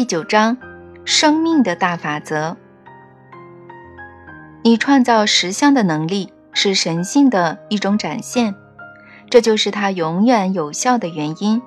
[0.00, 0.56] 第九章：
[1.04, 2.56] 生命的大法则。
[4.64, 8.54] 你创造实相的能力是神性的一种展现，
[9.28, 11.60] 这就是它永远有效的原因。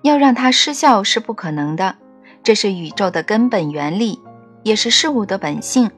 [0.00, 1.96] 要让它失效是不可能的，
[2.42, 4.18] 这是宇宙的根本原理，
[4.62, 5.90] 也是事物的本性。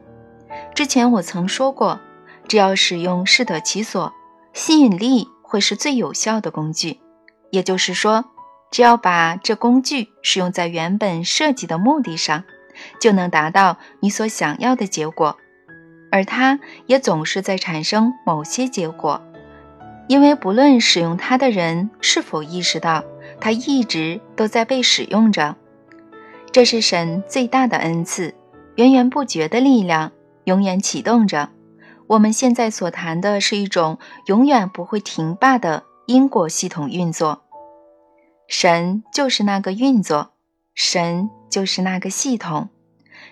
[0.74, 2.00] 之前我曾说过，
[2.48, 4.12] 只要使用适得其所，
[4.52, 6.98] 吸引力会是最有效的工具。
[7.52, 8.24] 也就是说。
[8.70, 12.44] 只要把这工具使用在原本设计的目的上，
[13.00, 15.36] 就能达到你所想要的结果。
[16.10, 19.20] 而它也总是在产生某些结果，
[20.08, 23.04] 因为不论使用它的人是否意识到，
[23.40, 25.56] 它一直都在被使用着。
[26.52, 28.34] 这是神最大的恩赐，
[28.76, 30.12] 源源不绝的力量，
[30.44, 31.50] 永远启动着。
[32.06, 37.42] 我们现在所谈的是一种永远不会停罢的因果系统运作。
[38.48, 40.32] 神就是那个运作，
[40.74, 42.68] 神就是那个系统，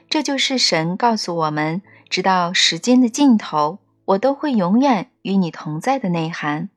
[0.09, 6.68] 这就是神告诉我们，直到时间的尽头，我都会永远与你同在的内涵。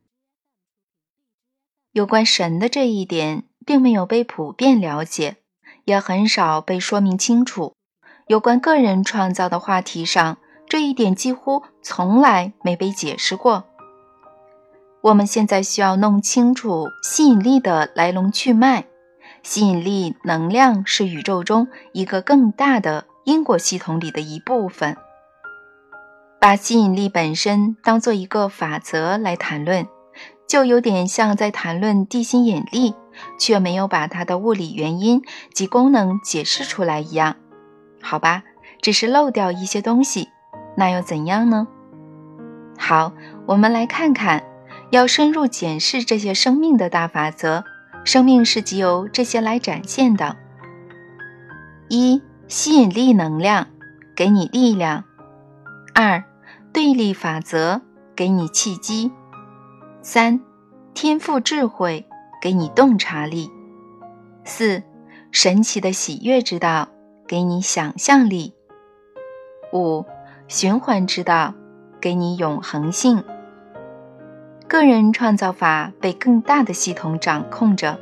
[1.91, 5.38] 有关神的这一点，并没有被普遍了解，
[5.85, 7.73] 也很少被说明清楚。
[8.27, 10.38] 有关个人创造的话题上，
[10.69, 13.65] 这一点几乎从来没被解释过。
[15.08, 18.88] 我们现在需要弄清楚吸引力的来龙去脉。
[19.41, 24.97] 吸引力能量是宇宙中一个更大的因果系统里的一部分。
[26.41, 29.88] 把吸引力本身当做一个法则来谈论，
[30.45, 32.94] 就有点像在谈论地心引力，
[33.39, 35.21] 却没有把它的物理原因
[35.53, 37.38] 及功能解释出来一样。
[38.02, 38.44] 好吧，
[38.81, 40.27] 只是漏掉一些东西，
[40.75, 41.66] 那又怎样呢？
[42.77, 43.14] 好，
[43.45, 44.44] 我们来看看。
[44.89, 47.63] 要深入检视这些生命的大法则，
[48.05, 50.38] 生命是藉由这些来展现的。
[51.89, 53.67] 一、吸引力能量
[54.15, 55.03] 给你力量；
[55.93, 56.23] 二、
[56.71, 57.81] 对立法则
[58.15, 59.11] 给你契机；
[60.02, 60.39] 三、
[60.93, 62.05] 天赋智慧
[62.42, 63.49] 给你洞察力；
[64.45, 64.83] 四、
[65.31, 66.87] 神奇的喜悦之道
[67.27, 68.54] 给你想象力；
[69.73, 70.05] 五、
[70.48, 71.54] 循环之道
[71.99, 73.21] 给你永恒性。
[74.67, 77.98] 个人创造法被更大的系统掌控着，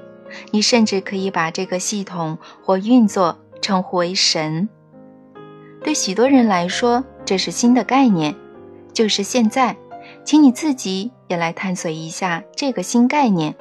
[0.52, 4.68] 你甚至可以把这个系统或运作称呼为神。
[5.84, 8.36] 对许多人来说，这是新的概念。
[8.94, 9.76] 就是现在，
[10.24, 13.56] 请你自己也来探索一下这个新概念。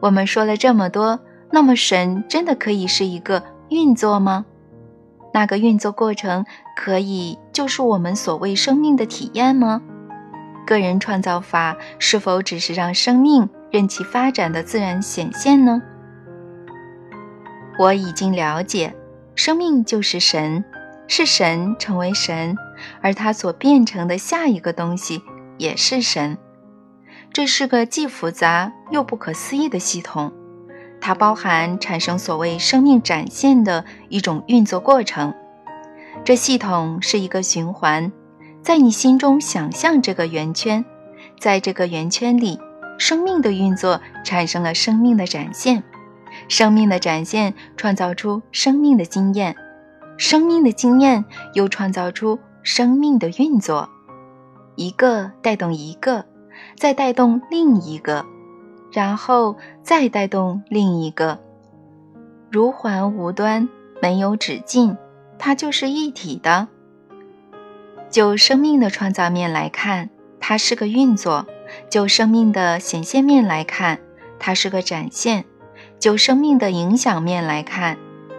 [0.00, 1.20] 我们说了这么多，
[1.52, 4.46] 那么神真的可以是一个运作吗？
[5.32, 6.46] 那个运作过程
[6.76, 9.82] 可以就是我们所谓生命的体验吗？
[10.64, 15.82] 个人创造法是否只是让生命任其发展的自然显现呢？
[17.78, 18.94] 我已经了解，
[19.34, 20.64] 生命就是神，
[21.08, 22.56] 是神成为神，
[23.00, 25.22] 而它所变成的下一个东西
[25.58, 26.38] 也是神。
[27.32, 30.32] 这是个既复杂又不可思议的系统，
[31.00, 35.34] 它包含产生所谓生命展现的一种运作过程。
[36.24, 38.12] 这系统是一个循环。
[38.64, 40.82] 在你心中想象这个圆圈，
[41.38, 42.58] 在这个圆圈里，
[42.96, 45.84] 生命的运作产生了生命的展现，
[46.48, 49.54] 生命的展现创造出生命的经验，
[50.16, 51.22] 生命的经验
[51.52, 53.86] 又创造出生命的运作，
[54.76, 56.24] 一个带动一个，
[56.78, 58.24] 再带动另一个，
[58.90, 61.38] 然后再带动另一个，
[62.50, 63.68] 如环无端，
[64.00, 64.96] 没有止境，
[65.38, 66.68] 它就是一体的。
[68.14, 70.08] 就生命的创造面来看，
[70.38, 71.46] 它是个运作；
[71.90, 73.98] 就生命的显现面来看，
[74.38, 75.42] 它是个展现；
[75.98, 77.98] 就生命的影响面来看，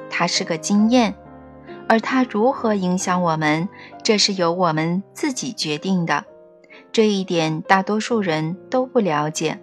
[0.09, 1.13] 它是个经验。
[1.89, 3.67] 而它如何影响我们，
[4.01, 6.23] 这是由我们自己决定的。
[6.93, 9.59] 这一点大多数人都不了解。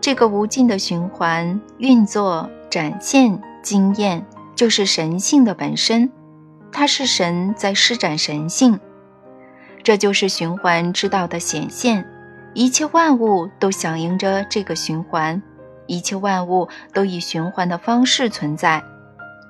[0.00, 4.24] 这个无尽的循环运作、展现、经验，
[4.56, 6.10] 就是神性的本身。
[6.76, 8.80] 它是神在施展神性，
[9.84, 12.04] 这就是循环之道的显现。
[12.52, 15.40] 一切万物都响应着这个循环，
[15.86, 18.82] 一切万物都以循环的方式存在。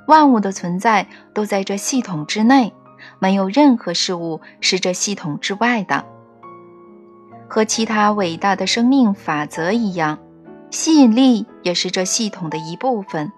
[0.07, 2.75] 万物的存在都在这系统之内，
[3.19, 6.05] 没有任何事物是这系统之外的。
[7.49, 10.19] 和其他伟大的生命法则一样，
[10.71, 13.33] 吸引力也是这系统的一部分。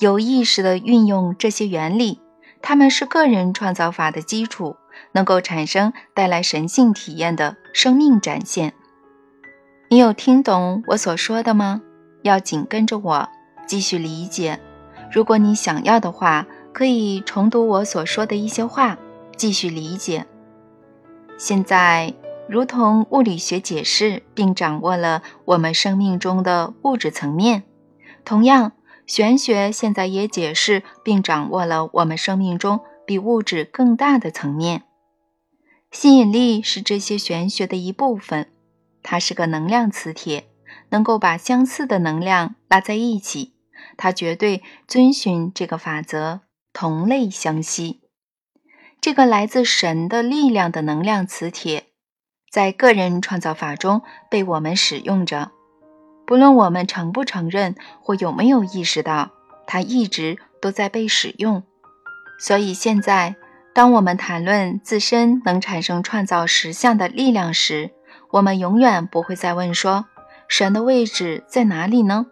[0.00, 2.18] 有意识地运用这些原理。
[2.68, 4.74] 他们是个人创造法的基础，
[5.12, 8.72] 能够产生带来神性体验的生命展现。
[9.88, 11.80] 你有听懂我所说的吗？
[12.22, 13.28] 要紧跟着我
[13.68, 14.58] 继续理解。
[15.12, 18.98] 如果你想要的话，可以重读我所说的一些话，
[19.36, 20.26] 继续理解。
[21.38, 22.12] 现在，
[22.48, 27.62] 如同物理学解释并掌握了我们生命中的物质层面，
[28.24, 28.72] 同样，
[29.06, 34.82] 玄学现在也解释并掌握了我们生命中比物质更大的层面。
[35.92, 38.50] 吸引力是这些玄学的一部分，
[39.02, 40.48] 它是个能量磁铁，
[40.90, 43.54] 能够把相似的能量拉在一起。
[43.96, 46.40] 它绝对遵循这个法则：
[46.72, 48.00] 同类相吸。
[49.00, 51.86] 这个来自神的力量的能量磁铁，
[52.50, 55.52] 在个人创造法中被我们使用着。
[56.26, 59.30] 不论我们承不承认或有没有意识到，
[59.66, 61.62] 它一直都在被使用。
[62.38, 63.36] 所以现在。
[63.76, 67.90] 当我们谈论自身能产生创造实相的力量时，
[68.30, 70.06] 我们永远不会再问说
[70.48, 72.24] 神的位置在哪里呢？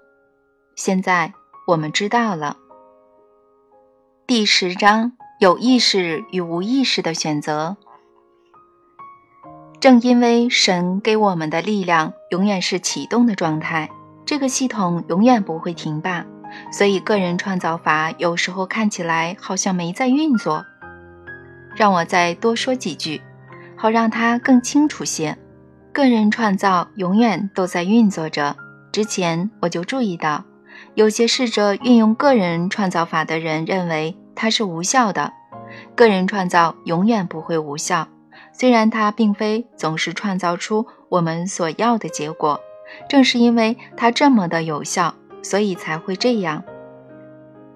[0.75, 1.35] 现在
[1.67, 2.57] 我们知道了。
[4.27, 7.77] 第十章有意识与无意识的选择。
[9.85, 13.91] 正因为神给我们的力量永远是启动的状态，
[14.25, 16.25] 这个系统永远不会停吧，
[16.73, 20.65] 所以个人创造法有时候看起来好像没在运作。
[21.77, 23.21] 让我再多说几句，
[23.77, 25.37] 好让它更清楚些。
[25.93, 28.57] 个人创造永远都在运作着。
[28.91, 30.45] 之前我就注意到，
[30.95, 35.35] 有些试着运用个人创造法的人认为它是无效的。
[35.95, 38.09] 个人创造永远不会无效，
[38.55, 42.59] 虽然它并非总是创造出我们所要的结果。
[43.09, 46.65] 正是因为它这么的有效，所以才会这样。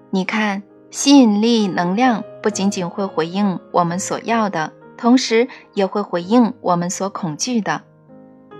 [0.09, 0.63] 你看。
[0.91, 7.83] 吸引力能量不仅仅会回应我们所要的，同时也会回应我们所恐惧的。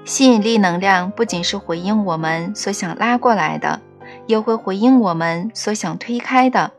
[0.05, 3.81] 吸引力能量不仅是回应我们所想拉过来的，
[4.27, 6.71] 也会回应我们所想推开的。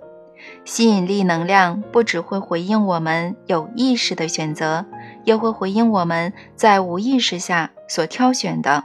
[0.65, 4.87] 吸引力能量不只会回应我们有意识的选择，
[5.25, 8.85] 也会回应我们在无意识下所挑选的。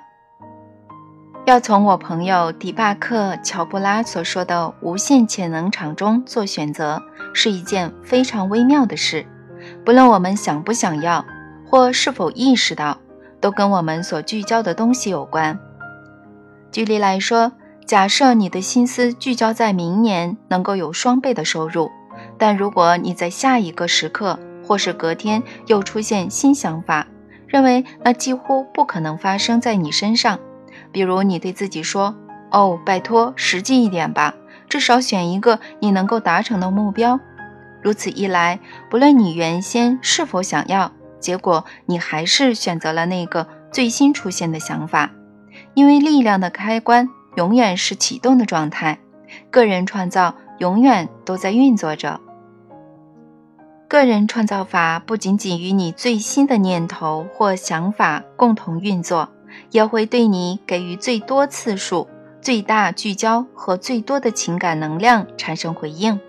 [1.45, 7.01] 要从我朋友迪巴克·乔布拉所说的无限潜能场中做选择，
[7.33, 9.25] 是一件非常微妙的事。
[9.85, 11.23] 不论我们想不想要，
[11.67, 12.97] 或是否意识到，
[13.39, 15.59] 都跟我们所聚焦的东西有关。
[16.71, 17.51] 举例来说，
[17.85, 21.91] 假设你的心思聚焦在明年能够有双倍的收入，
[22.39, 27.07] 但如果你在下一个时刻或是隔天又出现新想法，
[27.47, 30.39] 认为那几乎不可能发生在你身上。
[30.91, 32.15] 比如你对自己说
[32.51, 34.33] ：“哦，拜托，实际一点吧，
[34.67, 37.19] 至少选一个你能够达成的目标。”
[37.81, 38.59] 如此一来，
[38.89, 45.11] 不论你原先是否想要，结果你还是选择了那个最新出现的想法，
[45.75, 48.97] 因为力量的开关永远是启动的状态，
[49.51, 52.19] 个人创造永远都在运作着。
[53.87, 59.29] 个人创造法不仅仅与你最新的念头或想法共同运作。
[59.71, 62.09] 也会对你给予最多次数、
[62.41, 66.19] 最大聚焦和最多的情感能量产生回应。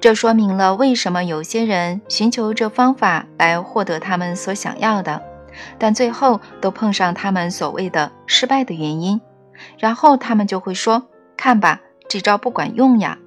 [0.00, 5.22] 这说明了为什么有些人寻求这方法来获得他们所想要的，
[5.78, 9.20] 但最后都碰上他们所谓的失败的原因。
[9.78, 11.06] 然后他们就会说
[11.36, 13.18] ：“看吧，这招不管用呀。”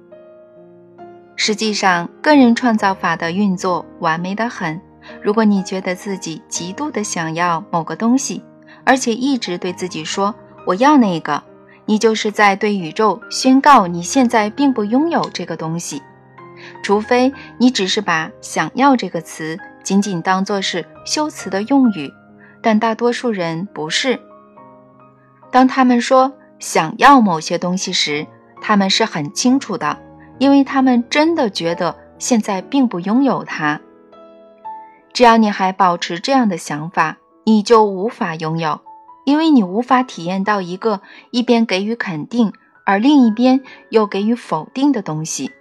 [1.36, 4.80] 实际上，个人创造法的运作完美的很。
[5.22, 8.42] 如果你觉得自己极度的想要某个东西，
[8.84, 10.34] 而且一直对自己说
[10.66, 11.40] “我要那个”，
[11.86, 16.02] 你就是在对宇宙宣告你现在并不拥有这个东西，
[16.82, 22.10] 除非你只是把“想要”这个词仅仅当作是修辞的用语，
[22.60, 24.18] 但大多数人不是。
[25.52, 28.26] 当他们说想要某些东西时，
[28.60, 29.96] 他们是很清楚的，
[30.38, 33.80] 因为他们真的觉得现在并不拥有它。
[35.12, 37.16] 只要你还保持这样的想法。
[37.48, 38.80] 你就无法拥有，
[39.24, 41.00] 因为你无法体验到一个
[41.30, 42.52] 一边给予肯定，
[42.84, 45.52] 而另一边又给予否定的东西。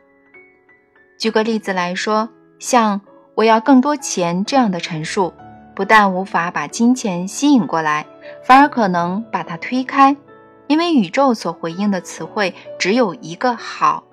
[1.20, 3.02] 举个例子来说，像
[3.38, 5.32] “我要更多钱”这样的陈述，
[5.76, 8.08] 不但无法把金钱吸引过来，
[8.44, 10.18] 反而可能把它推开，
[10.66, 14.06] 因为宇宙所回应的词汇只有一个“好”。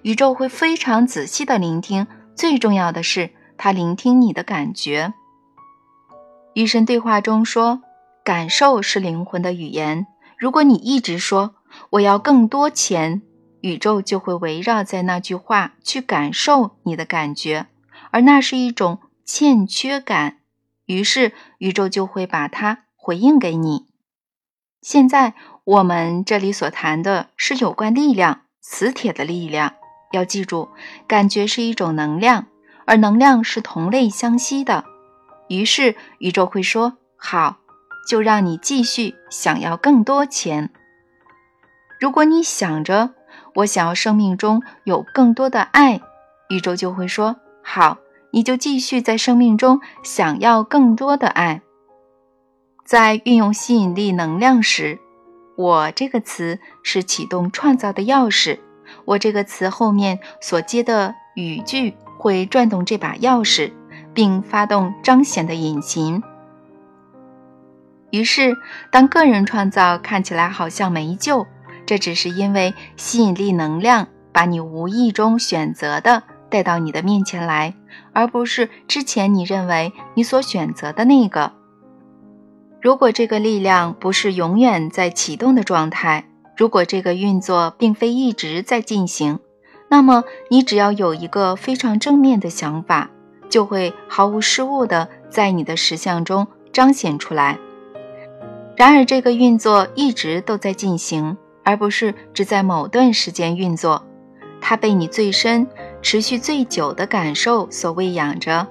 [0.00, 5.12] 宇宙会非常仔细地聆听，最重要的是，它聆听你的感觉。
[6.54, 7.82] 与神对话中说
[8.24, 10.06] ：“感受是灵魂的语言。
[10.38, 11.54] 如果你一直说
[11.90, 13.22] 我要更多钱，
[13.60, 17.66] 宇宙就会围绕在那句话去感受你的感觉，
[18.10, 20.38] 而那是一种欠缺感。
[20.86, 23.86] 于是宇宙就会把它回应给你。
[24.82, 25.34] 现在
[25.64, 29.74] 我们这里所谈的是有关力量、磁铁的力量，
[30.12, 30.68] 要记住，
[31.06, 32.46] 感觉是一种能量，
[32.86, 34.84] 而能量是同类相吸的。
[35.48, 37.56] 于是宇宙会说：“好，
[38.08, 40.70] 就让你继续想要更多钱。”
[42.00, 43.10] 如果你想着
[43.56, 46.00] 我想要生命中有更多的爱，
[46.48, 47.98] 宇宙就会说：“好，
[48.32, 51.62] 你就继续在生命中想要更多的爱。”
[52.84, 54.98] 在运用吸引力能量时，
[55.56, 58.58] 我这个词是启动创造的钥匙。
[59.12, 63.70] 我这个词后面所接的语句会转动这把钥匙，
[64.14, 66.22] 并发动彰显的引擎。
[68.10, 68.56] 于是，
[68.90, 71.46] 当个人创造看起来好像没救，
[71.84, 77.74] 这只是因为吸引力能量把你无意中选择的带到你的面前来，
[78.14, 81.52] 而不是之前你认为你所选择的那个。
[82.80, 86.24] 如果这个力量不是永远在启动的状态，
[86.56, 89.40] 如果这个运作并非一直在进行，
[89.88, 93.10] 那么你只要有一个非常正面的想法，
[93.48, 97.58] 就会毫无失误地在你的实相中彰显出来。
[98.76, 104.02] 然而，这个运作一直都在进行，而不是只在某段时间运作。
[104.60, 105.66] 它被你最深、
[106.00, 108.66] 持续最久的感受所喂养着，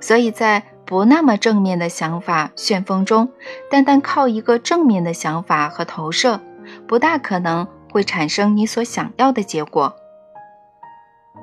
[0.00, 3.28] 所以在不那么正面的想法旋风中，
[3.70, 6.40] 单单靠一个正面的想法和投射。
[6.86, 9.94] 不大可能会产生你所想要的结果。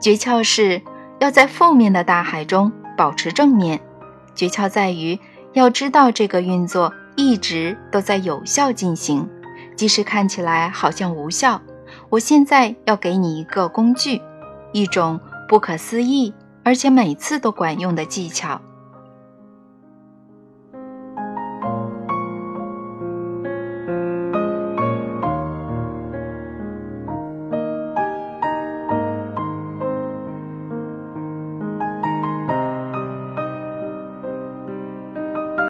[0.01, 0.81] 诀窍是
[1.19, 3.81] 要在负面的大海中保持正面。
[4.36, 5.19] 诀窍在于
[5.53, 9.27] 要知道这个运作一直都在有效进行，
[9.75, 11.62] 即使看起来好像无效。
[12.10, 14.22] 我现在要给你一个工具，
[14.72, 18.62] 一种不可思议而且每次都管用的技巧。